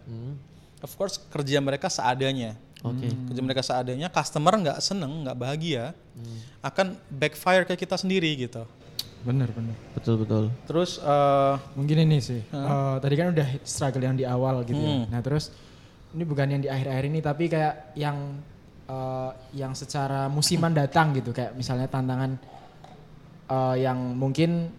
[0.83, 2.59] of course kerja mereka seadanya.
[2.85, 3.07] Oke.
[3.07, 5.95] Kerja mereka seadanya, customer nggak seneng, nggak bahagia,
[6.61, 8.67] akan backfire ke kita sendiri gitu.
[9.27, 9.75] Bener bener.
[9.95, 10.45] Betul betul.
[10.71, 12.43] Terus eh, Mungkin ini sih.
[12.47, 15.03] eh, tadi kan udah struggle yang di awal gitu ya.
[15.03, 15.05] Hmm.
[15.11, 15.51] Nah terus
[16.15, 18.39] ini bukan yang di akhir-akhir ini tapi kayak yang
[18.87, 22.39] eh, yang secara musiman datang gitu kayak misalnya tantangan
[23.47, 24.71] eh, yang mungkin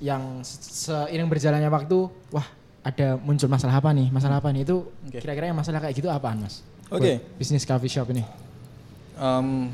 [0.00, 2.46] yang se- seiring berjalannya waktu wah
[2.84, 5.18] ada muncul masalah apa nih masalah apa nih itu Oke.
[5.20, 6.60] kira-kira yang masalah kayak gitu apaan mas?
[6.92, 7.16] Oke.
[7.16, 8.24] Buat Bisnis coffee shop ini.
[9.16, 9.72] em,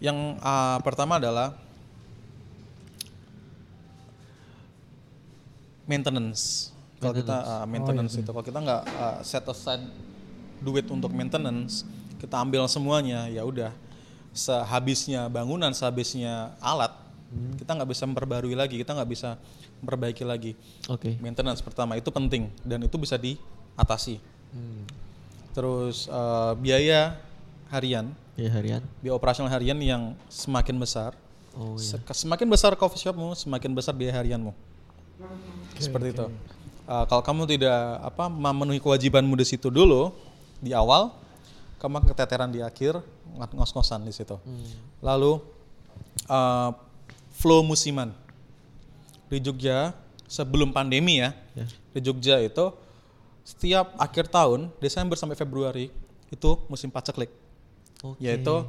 [0.00, 1.54] yang ah, pertama adalah
[5.86, 6.70] maintenance.
[7.02, 9.82] Kalau kita ah, maintenance itu, kalau kita nggak ah, set aside
[10.62, 11.82] duit untuk maintenance,
[12.22, 13.74] kita ambil semuanya, ya udah
[14.32, 16.92] sehabisnya bangunan, sehabisnya alat,
[17.56, 19.36] kita nggak bisa memperbarui lagi, kita nggak bisa
[19.80, 20.52] memperbaiki lagi.
[20.86, 21.16] Oke.
[21.18, 24.20] Maintenance pertama itu penting dan itu bisa diatasi.
[25.52, 27.20] Terus eh, biaya
[27.68, 28.80] harian, Ya harian.
[29.00, 31.12] biaya operasional harian yang semakin besar.
[31.52, 32.00] Oh iya.
[32.00, 34.52] Se- Semakin besar coffee shopmu, semakin besar biaya harianmu.
[35.76, 36.26] Seperti itu.
[36.88, 40.12] Eh, kalau kamu tidak apa memenuhi kewajibanmu di situ dulu
[40.58, 41.12] di awal,
[41.82, 44.38] kamu akan keteteran di akhir ng- ngos-ngosan di situ.
[45.00, 45.42] Lalu
[46.24, 46.70] eh,
[47.34, 48.14] flow musiman
[49.26, 49.90] di Jogja
[50.24, 51.66] sebelum pandemi ya, Ya.
[51.90, 52.70] di Jogja itu
[53.42, 55.90] setiap akhir tahun Desember sampai Februari
[56.28, 57.28] itu musim paceklik
[58.00, 58.22] Oke.
[58.22, 58.62] yaitu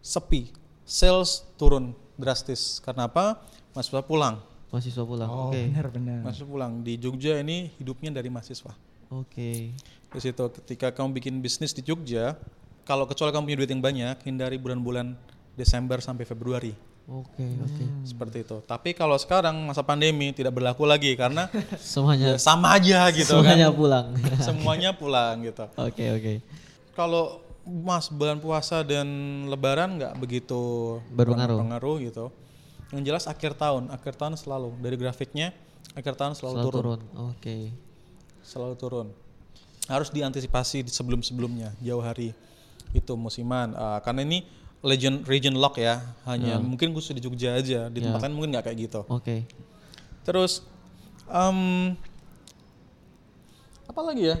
[0.00, 4.38] sepi sales turun drastis karena apa mahasiswa pulang
[4.70, 5.28] Mahasiswa pulang.
[5.28, 5.68] Oh Oke.
[5.68, 6.18] benar benar.
[6.22, 8.72] mahasiswa pulang di Jogja ini hidupnya dari mahasiswa
[9.10, 9.74] Oke.
[10.12, 12.36] Di situ ketika kamu bikin bisnis di Jogja
[12.84, 15.16] kalau kecuali kamu punya duit yang banyak hindari bulan-bulan
[15.52, 16.72] Desember sampai Februari
[17.02, 17.84] Oke, oke.
[18.06, 23.10] seperti itu tapi kalau sekarang masa pandemi tidak berlaku lagi karena Semuanya ya sama aja
[23.10, 24.06] gitu semuanya kan pulang.
[24.46, 26.32] semuanya pulang gitu Oke, oke.
[26.94, 29.06] kalau mas bulan puasa dan
[29.46, 31.58] lebaran nggak begitu Berpengaruh.
[31.58, 32.24] berpengaruh gitu
[32.92, 35.50] yang jelas akhir tahun akhir tahun selalu dari grafiknya
[35.94, 37.00] akhir tahun selalu, Selalu turun, turun.
[37.30, 37.56] Oke.
[38.42, 39.06] selalu turun
[39.92, 42.32] harus diantisipasi di sebelum sebelumnya jauh hari
[42.92, 44.44] itu musiman Ah, karena ini
[44.80, 48.64] region region lock ya hanya mungkin khusus di Jogja aja di tempat lain mungkin nggak
[48.66, 49.44] kayak gitu Oke.
[50.22, 50.62] Terus
[51.28, 51.92] em,
[53.84, 54.36] apa lagi ya?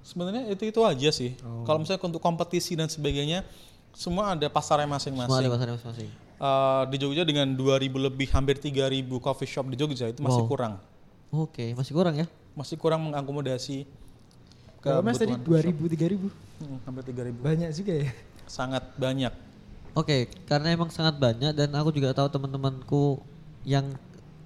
[0.00, 1.34] Sebenarnya itu itu aja sih.
[1.66, 3.42] Kalau misalnya untuk kompetisi dan sebagainya,
[3.90, 5.50] semua ada pasarnya Semua ada masing-masing.
[5.50, 6.08] pasarnya masing-masing.
[6.36, 10.48] Eh, di Jogja dengan 2000 lebih hampir 3000 coffee shop di Jogja itu masih Wow.
[10.48, 10.72] kurang.
[11.34, 12.26] Oke, masih kurang ya?
[12.54, 13.82] Masih kurang mengakomodasi
[14.86, 17.36] Kalau mas tadi kebutuhan 2000 3000 Hmm, hampir 3000.
[17.42, 18.08] banyak juga ya.
[18.48, 19.32] Sangat banyak.
[19.92, 23.20] Oke, karena emang sangat banyak dan aku juga tahu teman-temanku
[23.64, 23.92] yang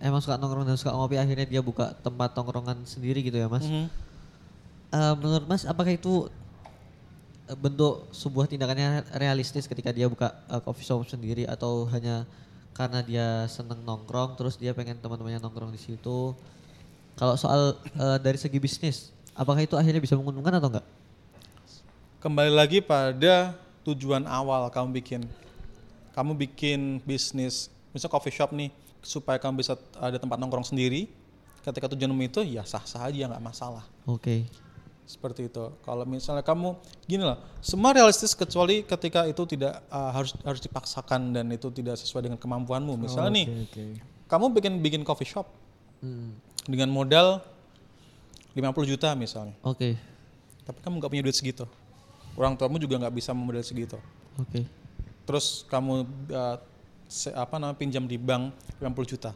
[0.01, 3.63] emang suka nongkrong dan suka ngopi akhirnya dia buka tempat tongkrongan sendiri gitu ya mas.
[3.63, 3.87] Mhm.
[4.91, 6.27] Eh, menurut mas apakah itu
[7.47, 12.27] eh, bentuk sebuah tindakannya realistis ketika dia buka eh, coffee shop sendiri atau hanya
[12.73, 16.35] karena dia seneng nongkrong terus dia pengen teman-temannya nongkrong di situ?
[17.15, 20.87] Kalau soal eh, dari segi bisnis, apakah itu akhirnya bisa menguntungkan atau enggak?
[22.21, 25.25] Kembali lagi pada tujuan awal kamu bikin.
[26.13, 28.69] Kamu bikin bisnis, misalnya coffee shop nih,
[29.01, 31.09] supaya kamu bisa ada tempat nongkrong sendiri.
[31.65, 33.85] Ketika tujuanmu itu ya sah-sah aja nggak masalah.
[34.05, 34.45] Oke.
[35.09, 35.65] Seperti itu.
[35.81, 36.77] Kalau misalnya kamu
[37.09, 41.97] gini lah, semua realistis kecuali ketika itu tidak uh, harus harus dipaksakan dan itu tidak
[41.97, 42.95] sesuai dengan kemampuanmu.
[43.01, 43.85] Misalnya nih, Oke, oke.
[44.29, 45.49] kamu bikin bikin coffee shop
[46.01, 46.33] Hmm.
[46.65, 47.45] dengan modal
[48.53, 49.95] 50 juta misalnya, Oke.
[50.67, 51.65] tapi kamu nggak punya duit segitu.
[52.35, 53.99] Orang tuamu juga nggak bisa memodal segitu.
[54.39, 54.67] Oke.
[55.27, 56.57] Terus kamu uh,
[57.07, 58.51] se- apa namanya pinjam di bank
[58.83, 59.31] 50 juta.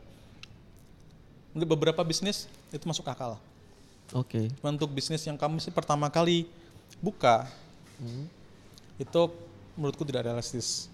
[1.55, 3.39] Untuk beberapa bisnis itu masuk akal.
[4.11, 4.51] Oke.
[4.59, 6.51] Cuma untuk bisnis yang kamu sih pertama kali
[6.99, 7.47] buka
[8.99, 9.21] itu
[9.75, 10.87] menurutku tidak realistis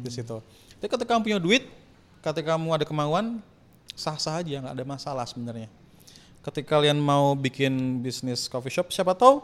[0.00, 0.40] di situ.
[0.80, 1.64] Tapi ketika kamu punya duit,
[2.20, 3.40] ketika kamu ada kemauan,
[3.96, 5.68] sah-sah aja nggak ada masalah sebenarnya.
[6.44, 9.40] Ketika kalian mau bikin bisnis coffee shop, siapa tahu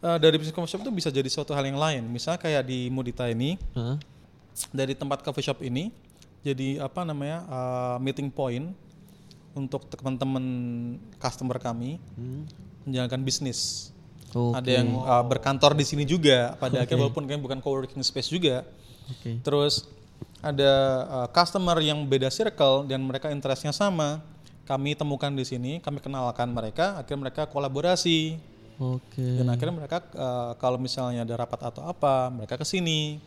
[0.00, 2.08] eh, dari bisnis coffee shop itu bisa jadi suatu hal yang lain.
[2.08, 3.96] Misalnya kayak di Mudita ini, Heeh.
[4.72, 5.92] dari tempat coffee shop ini
[6.42, 8.74] jadi apa namanya uh, meeting point
[9.54, 10.44] untuk teman-teman
[11.22, 12.02] customer kami
[12.82, 13.92] menjalankan bisnis.
[14.32, 14.58] Oke.
[14.58, 16.88] Ada yang uh, berkantor di sini juga pada Oke.
[16.88, 18.66] akhirnya walaupun kan bukan co-working space juga.
[19.12, 19.38] Oke.
[19.44, 19.86] Terus
[20.42, 20.72] ada
[21.06, 24.24] uh, customer yang beda circle dan mereka interestnya sama.
[24.62, 28.38] Kami temukan di sini, kami kenalkan mereka, akhirnya mereka kolaborasi.
[28.78, 29.42] Oke.
[29.42, 33.18] Dan akhirnya mereka uh, kalau misalnya ada rapat atau apa, mereka ke sini.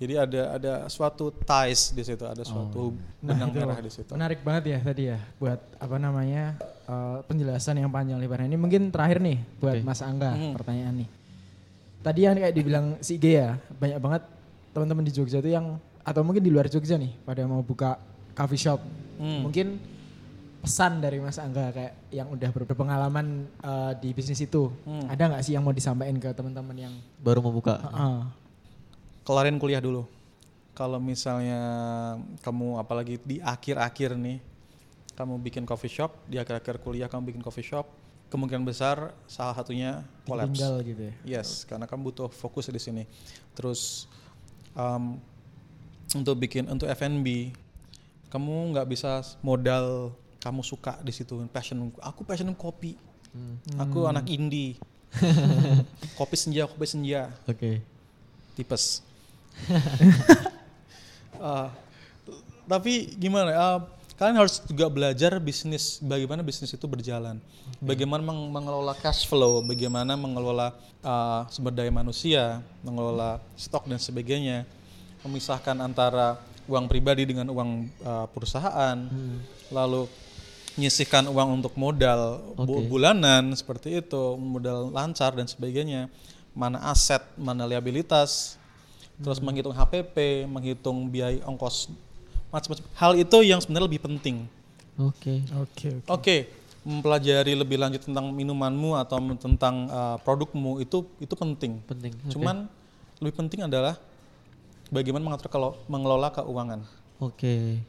[0.00, 4.10] Jadi ada ada suatu ties di situ, ada suatu benang itu merah di situ.
[4.16, 6.56] Menarik banget ya tadi ya buat apa namanya
[6.88, 8.40] eh, penjelasan yang panjang lebar.
[8.40, 9.84] Ini mungkin terakhir nih buat Oke.
[9.84, 10.56] Mas Angga Hmm.
[10.56, 11.08] pertanyaan nih.
[12.00, 14.22] Tadi yang kayak dibilang si G ya, banyak banget
[14.72, 18.00] teman-teman di Jogja tuh yang atau mungkin di luar Jogja nih pada mau buka
[18.32, 18.80] coffee shop.
[19.20, 19.44] Hmm.
[19.44, 19.76] Mungkin
[20.60, 24.72] pesan dari Mas Angga kayak yang udah ber- berpengalaman eh, di bisnis itu.
[24.88, 25.06] Hmm.
[25.12, 27.76] Ada nggak sih yang mau disampaikan ke teman-teman yang Baru mau buka.
[27.80, 28.18] Heeh.
[29.24, 30.08] Kelarin kuliah dulu.
[30.72, 31.60] Kalau misalnya
[32.40, 34.40] kamu apalagi di akhir-akhir nih,
[35.12, 37.84] kamu bikin coffee shop, di akhir-akhir kuliah kamu bikin coffee shop,
[38.32, 40.56] kemungkinan besar salah satunya collapse.
[40.56, 41.14] tinggal gitu ya.
[41.36, 43.04] Yes, karena kamu butuh fokus di sini.
[43.52, 44.08] Terus
[44.72, 45.20] um,
[46.16, 47.52] untuk bikin untuk F&B,
[48.30, 51.92] kamu nggak bisa modal kamu suka di situ passion.
[52.00, 52.96] Aku passion kopi.
[53.76, 54.80] Aku anak indie.
[56.18, 57.82] kopi senja, kopi senja, Oke.
[58.54, 59.02] tipes.
[61.34, 61.66] Uh,
[62.70, 63.50] tapi gimana?
[63.50, 63.80] Uh,
[64.14, 67.40] kalian harus juga belajar bisnis, bagaimana bisnis itu berjalan,
[67.82, 74.68] bagaimana meng- mengelola cash flow, bagaimana mengelola uh, sumber daya manusia, mengelola stok dan sebagainya,
[75.24, 76.36] memisahkan antara
[76.70, 77.70] uang pribadi dengan uang
[78.06, 78.96] uh, perusahaan,
[79.74, 80.06] lalu
[80.78, 82.86] menyisihkan uang untuk modal Oke.
[82.86, 86.06] bulanan seperti itu, modal lancar dan sebagainya,
[86.54, 88.54] mana aset, mana liabilitas,
[89.18, 91.90] terus menghitung HPP, menghitung biaya ongkos
[92.54, 92.84] macam-macam.
[92.94, 94.46] Hal itu yang sebenarnya lebih penting.
[94.98, 95.44] Oke.
[95.58, 96.10] Oke, oke.
[96.10, 96.36] Oke,
[96.86, 101.82] mempelajari lebih lanjut tentang minumanmu atau tentang uh, produkmu itu itu penting.
[101.84, 102.12] Penting.
[102.24, 102.32] Oke.
[102.34, 102.66] Cuman
[103.20, 104.00] lebih penting adalah
[104.90, 106.82] bagaimana mengatur kalau mengelola keuangan,
[107.22, 107.80] Oke.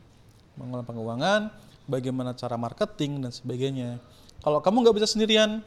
[0.55, 1.41] mengelola keuangan,
[1.89, 3.97] bagaimana cara marketing dan sebagainya.
[4.41, 5.61] Kalau kamu nggak bisa sendirian,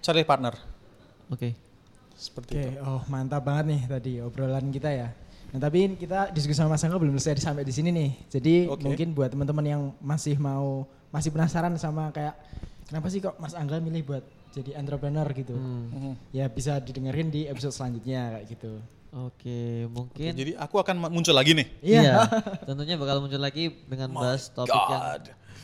[0.00, 0.54] cari partner.
[1.28, 1.54] Oke.
[2.18, 2.82] Seperti Oke, itu.
[2.82, 5.14] oh mantap banget nih tadi obrolan kita ya.
[5.54, 8.10] Nah tapi kita diskusi sama Mas Angga belum selesai sampai di sini nih.
[8.26, 8.82] Jadi Oke.
[8.82, 10.82] mungkin buat teman-teman yang masih mau
[11.14, 12.34] masih penasaran sama kayak
[12.90, 15.54] kenapa sih kok Mas Angga milih buat jadi entrepreneur gitu.
[15.54, 16.34] Mhm.
[16.34, 18.72] Ya bisa didengerin di episode selanjutnya kayak gitu.
[19.08, 21.66] Oke, mungkin Jadi aku akan muncul lagi nih.
[21.80, 22.28] iya.
[22.68, 25.04] tentunya bakal muncul lagi dengan bahas topik yang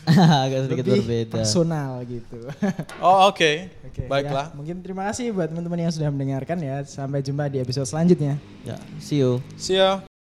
[0.45, 1.33] agak sedikit Lebih berbeda.
[1.35, 2.41] personal gitu.
[3.05, 4.49] Oh oke, Oke, baiklah.
[4.49, 6.85] ya, mungkin terima kasih buat teman-teman yang sudah mendengarkan ya.
[6.85, 8.37] Sampai jumpa di episode selanjutnya.
[8.65, 9.41] Ya, see you.
[9.57, 10.14] See ya.